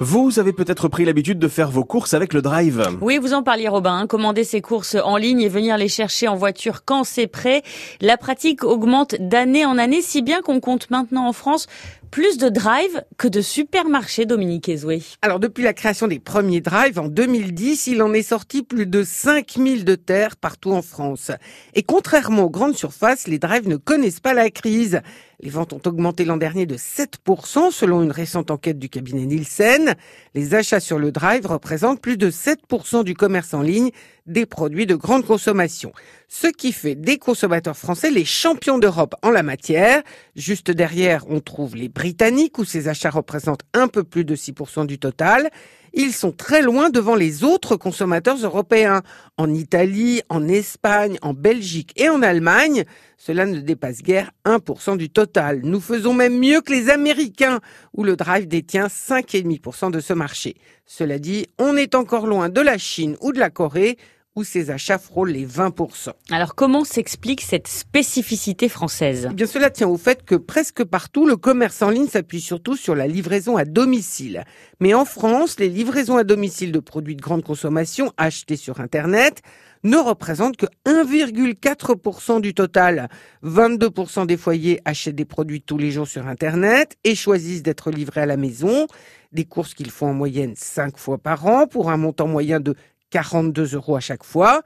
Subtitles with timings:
[0.00, 2.84] Vous avez peut-être pris l'habitude de faire vos courses avec le drive.
[3.00, 4.06] Oui, vous en parliez Robin, hein.
[4.08, 7.62] commander ses courses en ligne et venir les chercher en voiture quand c'est prêt.
[8.00, 11.68] La pratique augmente d'année en année, si bien qu'on compte maintenant en France
[12.10, 15.02] plus de drive que de supermarchés, Dominique Ezoué.
[15.20, 19.02] Alors depuis la création des premiers drives en 2010, il en est sorti plus de
[19.02, 21.32] 5000 de terre partout en France.
[21.74, 25.00] Et contrairement aux grandes surfaces, les drives ne connaissent pas la crise.
[25.40, 29.94] Les ventes ont augmenté l'an dernier de 7% selon une récente enquête du cabinet Nielsen.
[30.34, 33.90] Les achats sur le drive représentent plus de 7% du commerce en ligne
[34.26, 35.92] des produits de grande consommation.
[36.28, 40.02] Ce qui fait des consommateurs français les champions d'Europe en la matière.
[40.34, 44.86] Juste derrière, on trouve les Britanniques où ces achats représentent un peu plus de 6%
[44.86, 45.50] du total.
[45.96, 49.02] Ils sont très loin devant les autres consommateurs européens.
[49.36, 52.84] En Italie, en Espagne, en Belgique et en Allemagne,
[53.16, 55.23] cela ne dépasse guère 1% du total.
[55.62, 57.60] Nous faisons même mieux que les Américains,
[57.92, 60.56] où le drive détient 5,5% de ce marché.
[60.86, 63.96] Cela dit, on est encore loin de la Chine ou de la Corée,
[64.36, 66.10] où ces achats frôlent les 20%.
[66.30, 69.28] Alors comment s'explique cette spécificité française?
[69.30, 72.76] Eh bien, Cela tient au fait que presque partout, le commerce en ligne s'appuie surtout
[72.76, 74.44] sur la livraison à domicile.
[74.80, 79.42] Mais en France, les livraisons à domicile de produits de grande consommation achetés sur Internet
[79.84, 83.08] ne représentent que 1,4% du total.
[83.44, 88.22] 22% des foyers achètent des produits tous les jours sur Internet et choisissent d'être livrés
[88.22, 88.86] à la maison.
[89.32, 92.74] Des courses qu'ils font en moyenne 5 fois par an pour un montant moyen de
[93.10, 94.62] 42 euros à chaque fois,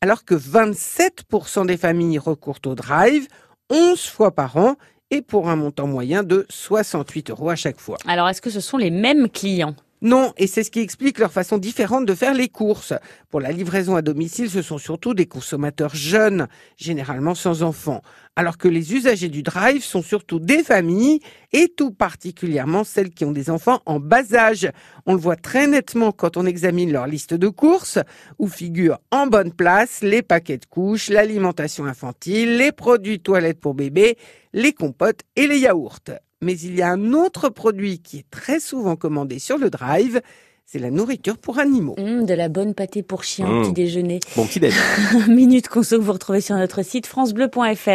[0.00, 3.28] alors que 27% des familles recourent au drive
[3.70, 4.76] 11 fois par an
[5.10, 7.98] et pour un montant moyen de 68 euros à chaque fois.
[8.06, 9.76] Alors est-ce que ce sont les mêmes clients?
[10.02, 12.92] Non, et c'est ce qui explique leur façon différente de faire les courses.
[13.30, 18.02] Pour la livraison à domicile, ce sont surtout des consommateurs jeunes, généralement sans enfants,
[18.34, 21.20] alors que les usagers du drive sont surtout des familles,
[21.52, 24.68] et tout particulièrement celles qui ont des enfants en bas âge.
[25.06, 28.00] On le voit très nettement quand on examine leur liste de courses,
[28.40, 33.74] où figurent en bonne place les paquets de couches, l'alimentation infantile, les produits toilettes pour
[33.74, 34.18] bébés,
[34.52, 36.00] les compotes et les yaourts.
[36.42, 40.20] Mais il y a un autre produit qui est très souvent commandé sur le drive.
[40.66, 41.94] C'est la nourriture pour animaux.
[41.98, 43.62] Mmh, de la bonne pâtée pour chien, mmh.
[43.62, 44.20] petit déjeuner.
[44.36, 44.82] Bon petit déjeuner.
[45.28, 47.90] Minute conso que vous retrouvez sur notre site francebleu.fr.